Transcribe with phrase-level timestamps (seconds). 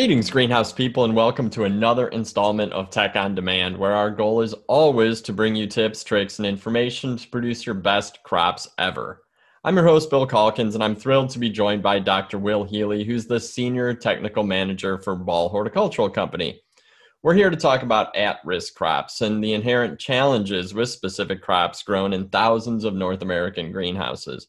[0.00, 4.40] Greetings, greenhouse people, and welcome to another installment of Tech on Demand, where our goal
[4.40, 9.24] is always to bring you tips, tricks, and information to produce your best crops ever.
[9.62, 12.38] I'm your host, Bill Calkins, and I'm thrilled to be joined by Dr.
[12.38, 16.62] Will Healy, who's the Senior Technical Manager for Ball Horticultural Company.
[17.22, 21.82] We're here to talk about at risk crops and the inherent challenges with specific crops
[21.82, 24.46] grown in thousands of North American greenhouses.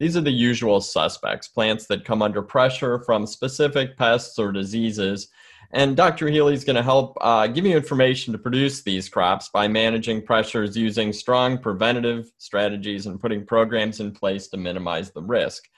[0.00, 5.28] These are the usual suspects plants that come under pressure from specific pests or diseases.
[5.72, 6.28] And Dr.
[6.28, 10.22] Healy is going to help uh, give you information to produce these crops by managing
[10.22, 15.68] pressures using strong preventative strategies and putting programs in place to minimize the risk.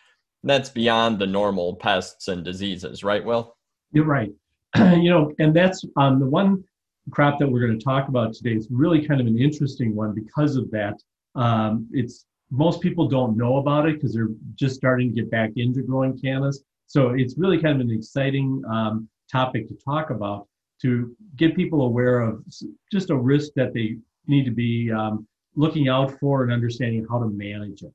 [0.42, 3.56] And that's beyond the normal pests and diseases, right, Will?
[3.90, 4.32] You're right.
[4.76, 6.62] you know, and that's um, the one
[7.10, 10.14] crop that we're going to talk about today is really kind of an interesting one
[10.14, 10.94] because of that.
[11.34, 15.50] Um, it's most people don't know about it because they're just starting to get back
[15.56, 16.62] into growing cannas.
[16.86, 20.46] So it's really kind of an exciting um, topic to talk about
[20.82, 22.44] to get people aware of
[22.92, 27.18] just a risk that they need to be um, looking out for and understanding how
[27.18, 27.94] to manage it.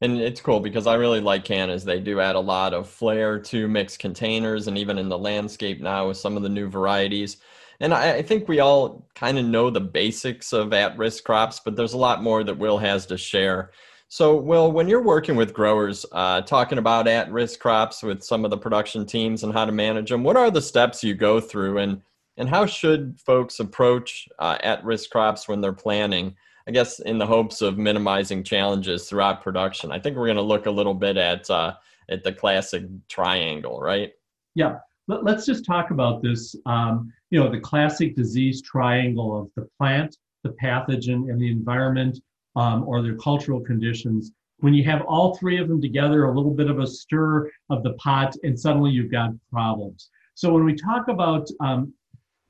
[0.00, 1.84] And it's cool because I really like cannas.
[1.84, 5.80] They do add a lot of flair to mixed containers and even in the landscape
[5.80, 7.36] now with some of the new varieties.
[7.82, 11.60] And I, I think we all kind of know the basics of at risk crops,
[11.62, 13.72] but there's a lot more that Will has to share.
[14.08, 18.44] So, Will, when you're working with growers, uh, talking about at risk crops with some
[18.44, 21.40] of the production teams and how to manage them, what are the steps you go
[21.40, 22.00] through and,
[22.36, 26.36] and how should folks approach uh, at risk crops when they're planning?
[26.68, 29.90] I guess in the hopes of minimizing challenges throughout production.
[29.90, 31.74] I think we're going to look a little bit at uh,
[32.08, 34.12] at the classic triangle, right?
[34.54, 34.76] Yeah.
[35.08, 36.54] Let, us just talk about this.
[36.64, 42.18] Um, you know, the classic disease triangle of the plant, the pathogen, and the environment
[42.56, 44.32] um, or their cultural conditions.
[44.58, 47.82] When you have all three of them together, a little bit of a stir of
[47.82, 50.10] the pot, and suddenly you've got problems.
[50.34, 51.94] So when we talk about um,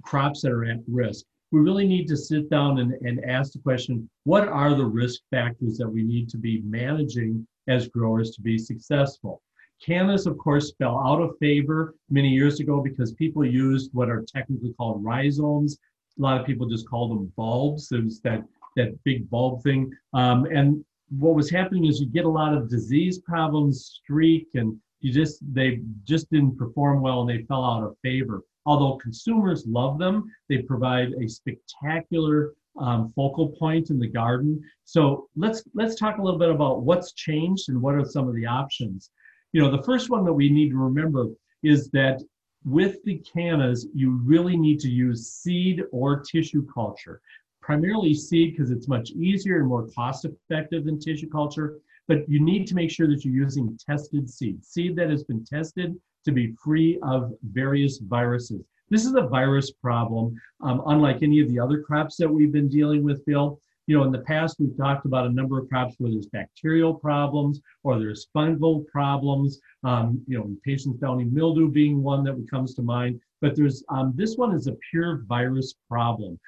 [0.02, 3.60] crops that are at risk, we really need to sit down and, and ask the
[3.60, 8.42] question what are the risk factors that we need to be managing as growers to
[8.42, 9.42] be successful?
[9.84, 14.22] Cannas, of course, fell out of favor many years ago because people used what are
[14.22, 15.78] technically called rhizomes.
[16.18, 17.90] A lot of people just call them bulbs.
[17.90, 18.44] It was that,
[18.76, 19.92] that big bulb thing.
[20.14, 20.84] Um, and
[21.18, 25.42] what was happening is you get a lot of disease problems, streak, and you just
[25.52, 28.42] they just didn't perform well and they fell out of favor.
[28.64, 34.62] Although consumers love them, they provide a spectacular um, focal point in the garden.
[34.84, 38.34] So let's let's talk a little bit about what's changed and what are some of
[38.36, 39.10] the options
[39.52, 41.28] you know, the first one that we need to remember
[41.62, 42.22] is that
[42.64, 47.20] with the cannas, you really need to use seed or tissue culture.
[47.60, 52.40] Primarily seed because it's much easier and more cost effective than tissue culture, but you
[52.40, 56.32] need to make sure that you're using tested seed, seed that has been tested to
[56.32, 58.64] be free of various viruses.
[58.90, 62.68] This is a virus problem, um, unlike any of the other crops that we've been
[62.68, 65.96] dealing with, Bill you know, in the past, we've talked about a number of crops
[65.98, 72.02] where there's bacterial problems or there's fungal problems, um, you know, impatiens downy mildew being
[72.02, 73.20] one that comes to mind.
[73.40, 76.38] But there's um, this one is a pure virus problem.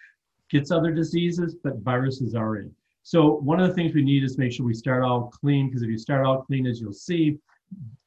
[0.50, 2.70] Gets other diseases, but viruses are in.
[3.02, 5.82] So one of the things we need is make sure we start out clean, because
[5.82, 7.36] if you start out clean, as you'll see,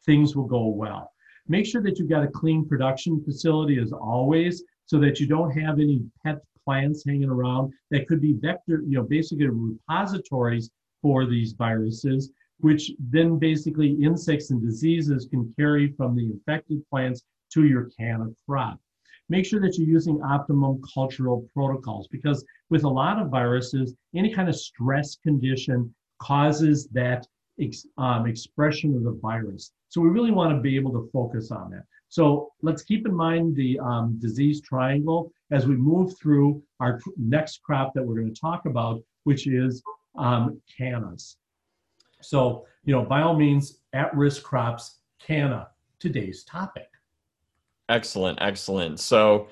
[0.05, 1.11] things will go well.
[1.49, 5.51] Make sure that you've got a clean production facility as always, so that you don't
[5.51, 10.69] have any pet plants hanging around that could be vector, you know, basically repositories
[11.01, 17.23] for these viruses, which then basically insects and diseases can carry from the infected plants
[17.53, 18.77] to your canna crop.
[19.29, 24.33] Make sure that you're using optimum cultural protocols because with a lot of viruses, any
[24.33, 27.25] kind of stress condition causes that
[27.61, 29.71] ex, um, expression of the virus.
[29.87, 31.83] So we really want to be able to focus on that.
[32.09, 37.61] So let's keep in mind the um, disease triangle as we move through our next
[37.63, 39.81] crop that we're going to talk about, which is
[40.17, 41.37] um, cannas.
[42.21, 45.69] So, you know, by all means, at-risk crops, canna,
[45.99, 46.87] today's topic.
[47.89, 48.99] Excellent, excellent.
[48.99, 49.47] So,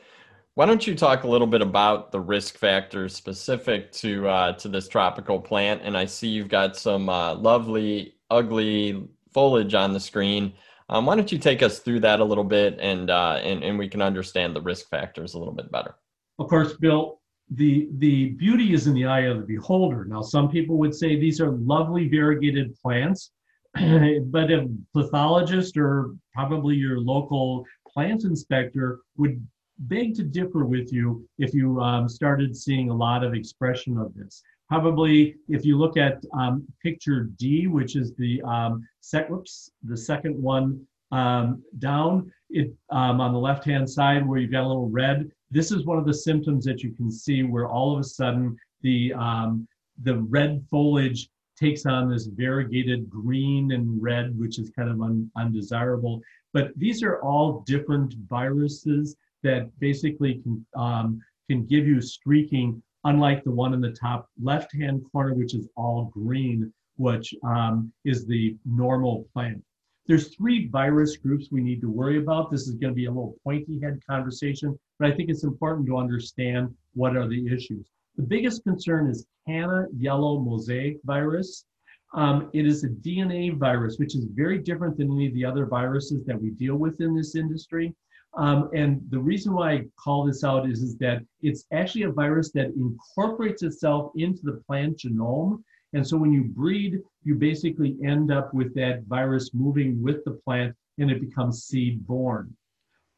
[0.56, 4.70] why don't you talk a little bit about the risk factors specific to uh, to
[4.70, 5.82] this tropical plant?
[5.84, 10.54] And I see you've got some uh, lovely, ugly foliage on the screen.
[10.90, 13.78] Um, why don't you take us through that a little bit and, uh, and, and
[13.78, 15.96] we can understand the risk factors a little bit better?
[16.38, 20.06] Of course, Bill, the, the beauty is in the eye of the beholder.
[20.06, 23.32] Now, some people would say these are lovely variegated plants,
[23.74, 29.46] but a pathologist or probably your local plant inspector would
[29.80, 34.14] beg to differ with you if you um, started seeing a lot of expression of
[34.14, 34.42] this.
[34.68, 39.98] Probably, if you look at um, picture D, which is the um, sec- whoops, the
[39.98, 44.90] second one um, down, it um, on the left-hand side where you've got a little
[44.90, 48.04] red, this is one of the symptoms that you can see where all of a
[48.04, 49.68] sudden the um,
[50.04, 55.32] the red foliage takes on this variegated green and red, which is kind of un,
[55.38, 56.22] undesirable.
[56.54, 63.44] But these are all different viruses that basically can, um, can give you streaking, unlike
[63.44, 68.56] the one in the top left-hand corner, which is all green, which um, is the
[68.66, 69.64] normal plant.
[70.08, 72.52] There's three virus groups we need to worry about.
[72.52, 75.88] This is going to be a little pointy head conversation, but I think it's important
[75.88, 77.90] to understand what are the issues.
[78.16, 81.66] The biggest concern is Canna yellow mosaic virus.
[82.14, 85.66] Um, it is a DNA virus, which is very different than any of the other
[85.66, 87.94] viruses that we deal with in this industry.
[88.38, 92.12] Um, and the reason why I call this out is, is that it's actually a
[92.12, 95.64] virus that incorporates itself into the plant genome.
[95.94, 100.32] And so when you breed, you basically end up with that virus moving with the
[100.32, 102.54] plant and it becomes seed borne.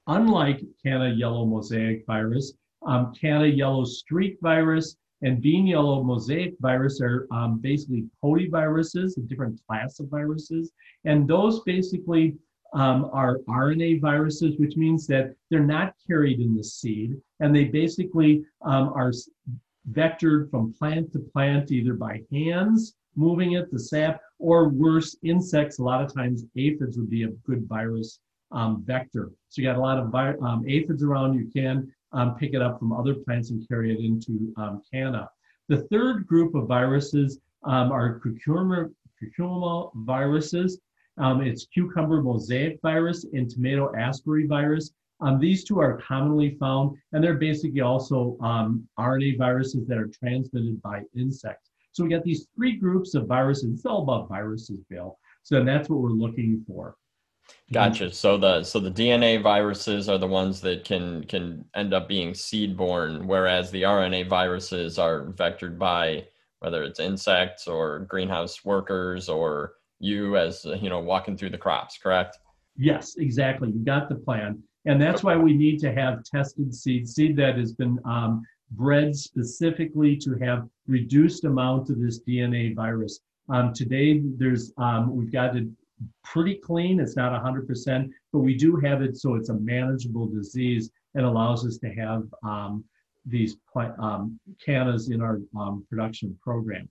[0.05, 2.53] Unlike Canna yellow mosaic virus,
[2.85, 9.21] um, Canna yellow streak virus and bean yellow mosaic virus are um, basically potyviruses, a
[9.21, 10.71] different class of viruses.
[11.05, 12.35] And those basically
[12.73, 17.15] um, are RNA viruses, which means that they're not carried in the seed.
[17.39, 19.11] And they basically um, are
[19.91, 25.79] vectored from plant to plant, either by hands moving it, the sap, or worse, insects.
[25.79, 28.19] A lot of times, aphids would be a good virus
[28.51, 29.31] um, vector.
[29.49, 31.33] So you got a lot of um, aphids around.
[31.33, 35.27] You can um, pick it up from other plants and carry it into um, Canna.
[35.67, 38.89] The third group of viruses are cucumo,
[39.21, 40.79] cucumo viruses.
[41.17, 44.91] Um, it's cucumber mosaic virus and tomato aspermy virus.
[45.19, 50.07] Um, these two are commonly found, and they're basically also um, RNA viruses that are
[50.07, 51.71] transmitted by insects.
[51.91, 53.73] So we got these three groups of viruses.
[53.73, 55.17] It's all about viruses, Bill.
[55.41, 56.95] So that's what we're looking for.
[57.71, 58.11] Gotcha.
[58.11, 62.33] So the so the DNA viruses are the ones that can can end up being
[62.33, 66.27] seed borne, whereas the RNA viruses are vectored by
[66.59, 71.97] whether it's insects or greenhouse workers or you as you know walking through the crops.
[72.01, 72.37] Correct?
[72.77, 73.69] Yes, exactly.
[73.71, 77.57] You got the plan, and that's why we need to have tested seed, seed that
[77.57, 83.19] has been um, bred specifically to have reduced amount of this DNA virus.
[83.49, 85.67] Um, today, there's um, we've got it
[86.23, 86.99] pretty clean.
[86.99, 91.65] It's not 100%, but we do have it so it's a manageable disease and allows
[91.65, 92.83] us to have um,
[93.25, 96.87] these um, cannas in our um, production program.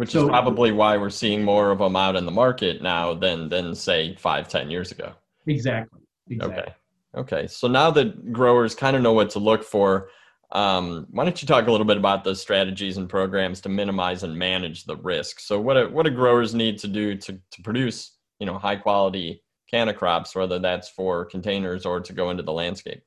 [0.00, 3.12] Which so, is probably why we're seeing more of them out in the market now
[3.12, 5.12] than than say five, ten years ago.
[5.46, 6.00] Exactly.
[6.30, 6.58] exactly.
[6.58, 6.74] Okay.
[7.14, 7.46] Okay.
[7.46, 10.08] So now that growers kind of know what to look for,
[10.52, 14.22] um, why don't you talk a little bit about the strategies and programs to minimize
[14.22, 15.38] and manage the risk?
[15.38, 18.76] So what do, what do growers need to do to, to produce you know high
[18.76, 23.02] quality canna crops, whether that's for containers or to go into the landscape.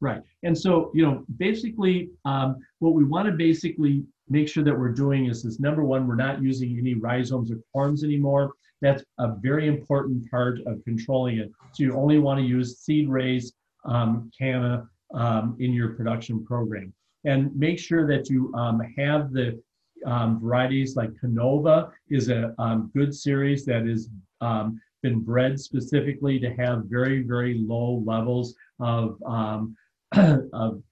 [0.00, 0.22] Right.
[0.44, 4.92] And so, you know, basically, um, what we want to basically make sure that we're
[4.92, 8.52] doing is this number one, we're not using any rhizomes or corms anymore.
[8.80, 11.50] That's a very important part of controlling it.
[11.72, 13.54] So you only want to use seed raised
[13.84, 16.92] um, canna um, in your production program.
[17.24, 19.60] And make sure that you um, have the
[20.06, 24.08] um, varieties like Cannova is a um, good series that is
[24.40, 29.18] um, been bred specifically to have very, very low levels of,
[30.16, 30.82] of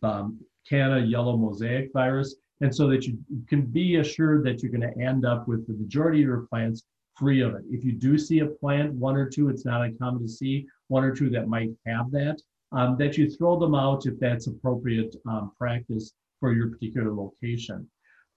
[0.68, 2.34] Canna yellow mosaic virus.
[2.60, 5.74] And so that you can be assured that you're going to end up with the
[5.74, 6.84] majority of your plants
[7.14, 7.62] free of it.
[7.70, 11.04] If you do see a plant, one or two, it's not uncommon to see one
[11.04, 12.40] or two that might have that,
[12.72, 17.88] um, that you throw them out if that's appropriate um, practice for your particular location.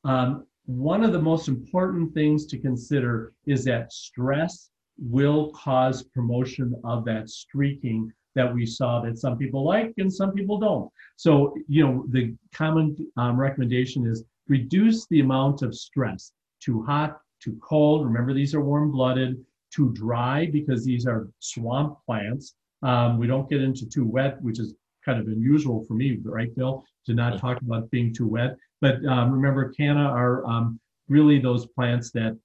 [0.04, 6.76] Um, one of the most important things to consider is that stress will cause promotion
[6.84, 10.90] of that streaking that we saw that some people like and some people don't.
[11.18, 16.32] So, you know, the common um, recommendation is reduce the amount of stress.
[16.62, 18.06] Too hot, too cold.
[18.06, 19.44] Remember, these are warm blooded.
[19.76, 22.56] Too dry because these are swamp plants.
[22.82, 24.74] Um, we don't get into too wet, which is
[25.06, 28.56] kind of unusual for me, right, Bill, to not talk about being too wet.
[28.80, 30.80] But um, remember, canna are um,
[31.10, 32.38] really those plants that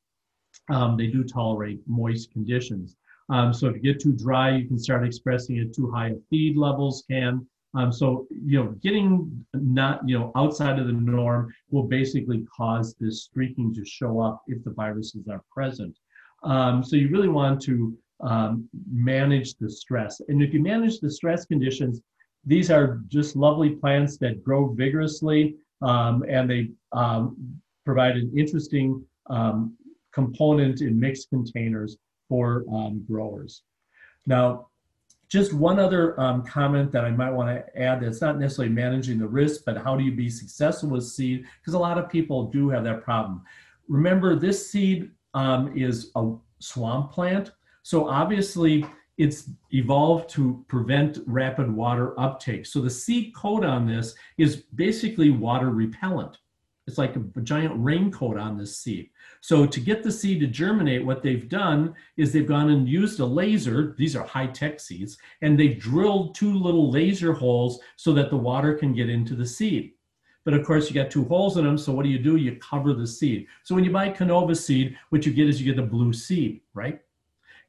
[0.68, 2.96] um, they do tolerate moist conditions.
[3.30, 6.18] Um, so if you get too dry, you can start expressing it too high of
[6.30, 7.46] feed levels can.
[7.76, 12.94] Um, so, you know, getting not, you know, outside of the norm will basically cause
[13.00, 15.96] this streaking to show up if the viruses are present.
[16.44, 20.20] Um, so you really want to um, manage the stress.
[20.28, 22.00] And if you manage the stress conditions,
[22.44, 26.68] these are just lovely plants that grow vigorously um, and they
[27.84, 29.76] provide an interesting um,
[30.12, 31.96] component in mixed containers
[32.28, 33.62] for um, growers.
[34.26, 34.68] Now,
[35.28, 39.18] Just one other um, comment that I might want to add that's not necessarily managing
[39.18, 41.44] the risk, but how do you be successful with seed?
[41.60, 43.42] Because a lot of people do have that problem.
[43.88, 47.52] Remember, this seed um, is a swamp plant.
[47.82, 52.66] So obviously, it's evolved to prevent rapid water uptake.
[52.66, 56.38] So the seed coat on this is basically water repellent.
[56.86, 59.08] It's like a, giant raincoat on this seed.
[59.40, 63.20] So to get the seed to germinate, what they've done is they've gone and used
[63.20, 63.94] a laser.
[63.96, 68.74] These are high-tech seeds, and they've drilled two little laser holes so that the water
[68.74, 69.92] can get into the seed.
[70.44, 71.78] But of course, you got two holes in them.
[71.78, 72.36] So what do you do?
[72.36, 73.46] You cover the seed.
[73.62, 76.60] So when you buy Cannova seed, what you get is you get a blue seed,
[76.74, 77.00] right?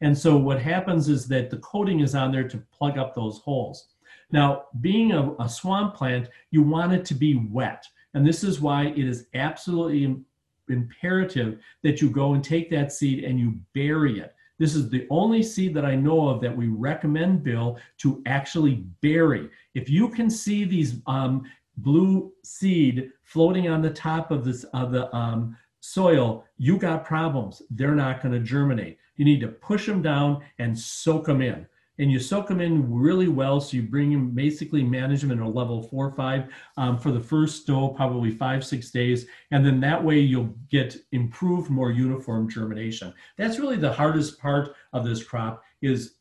[0.02, 3.40] And so what happens is that the coating is on there to plug up those
[3.40, 3.88] holes.
[4.32, 7.86] Now, being a, a swamp plant, you want it to be wet.
[8.16, 10.24] And this is why it is absolutely
[10.70, 14.34] imperative that you go and take that seed and you bury it.
[14.58, 18.86] This is the only seed that I know of that we recommend, Bill, to actually
[19.02, 19.50] bury.
[19.74, 21.44] If you can see these um,
[21.78, 27.62] blue seed floating on the top of this of the um, soil, you got problems.
[27.70, 28.98] They're not going to germinate.
[29.18, 31.68] You need to push them down and soak them in
[32.00, 33.62] and you soak them in really well.
[33.62, 37.20] So you bring them basically management at a level four or five um, for the
[37.20, 39.28] first stow, probably five, six days.
[39.52, 43.14] And then that way you'll get improved, more uniform germination.
[43.38, 46.16] That's really the hardest part of this crop is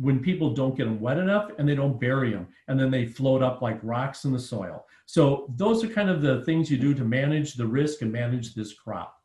[0.00, 3.06] when people don't get them wet enough and they don't bury them and then they
[3.06, 4.86] float up like rocks in the soil.
[5.06, 8.54] So those are kind of the things you do to manage the risk and manage
[8.54, 9.20] this crop.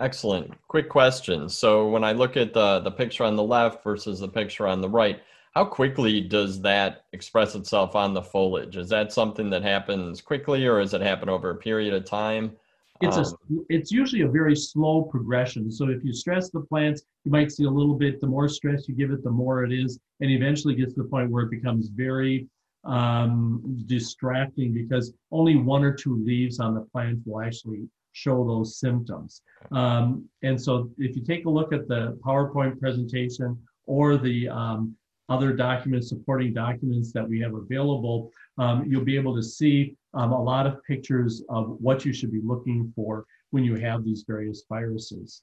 [0.00, 0.52] Excellent.
[0.68, 1.48] Quick question.
[1.48, 4.80] So when I look at the the picture on the left versus the picture on
[4.80, 5.20] the right,
[5.52, 8.78] how quickly does that express itself on the foliage?
[8.78, 12.56] Is that something that happens quickly, or does it happen over a period of time?
[13.02, 15.70] It's um, a it's usually a very slow progression.
[15.70, 18.20] So if you stress the plants, you might see a little bit.
[18.22, 21.08] The more stress you give it, the more it is, and eventually gets to the
[21.08, 22.48] point where it becomes very
[22.84, 28.78] um, distracting because only one or two leaves on the plant will actually show those
[28.78, 29.42] symptoms.
[29.72, 34.96] Um, and so if you take a look at the PowerPoint presentation or the um,
[35.28, 40.32] other documents, supporting documents that we have available, um, you'll be able to see um,
[40.32, 44.24] a lot of pictures of what you should be looking for when you have these
[44.26, 45.42] various viruses.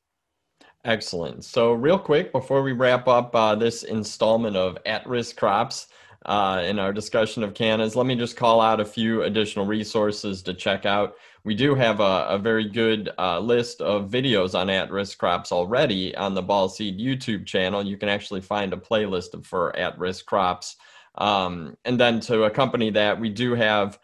[0.86, 1.44] Excellent.
[1.44, 5.88] So, real quick, before we wrap up uh, this installment of At Risk Crops,
[6.28, 10.42] uh, in our discussion of cannas, let me just call out a few additional resources
[10.44, 11.16] to check out.
[11.46, 16.14] We do have a, a very good uh, list of videos on at-risk crops already
[16.18, 17.82] on the Ball Seed YouTube channel.
[17.82, 20.76] You can actually find a playlist for at-risk crops.
[21.16, 23.98] Um, and then to accompany that, we do have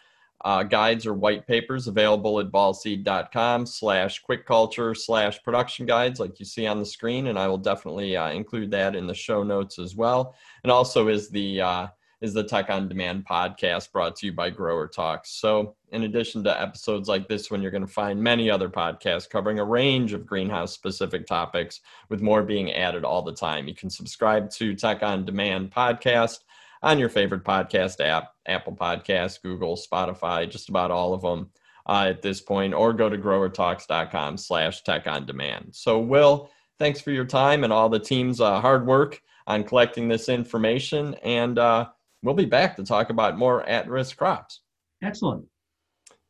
[0.45, 6.37] uh, guides or white papers available at ballseed.com slash quick culture slash production guides like
[6.39, 9.41] you see on the screen and i will definitely uh, include that in the show
[9.41, 11.87] notes as well and also is the uh,
[12.23, 15.29] is the Tech on Demand podcast brought to you by Grower Talks.
[15.31, 19.29] So, in addition to episodes like this one, you're going to find many other podcasts
[19.29, 23.67] covering a range of greenhouse specific topics, with more being added all the time.
[23.67, 26.39] You can subscribe to Tech on Demand podcast
[26.81, 31.49] on your favorite podcast app Apple Podcasts, Google, Spotify, just about all of them.
[31.85, 35.67] Uh, at this point, or go to growertalks.com slash tech on demand.
[35.73, 36.49] So, Will,
[36.79, 41.15] thanks for your time and all the team's uh, hard work on collecting this information.
[41.15, 41.89] And uh,
[42.23, 44.61] we'll be back to talk about more at risk crops.
[45.03, 45.45] Excellent.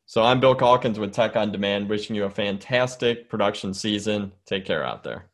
[0.06, 4.32] So I'm Bill Calkins with Tech on Demand, wishing you a fantastic production season.
[4.44, 5.30] Take care out there.